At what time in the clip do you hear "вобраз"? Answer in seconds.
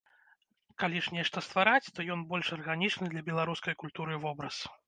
4.27-4.63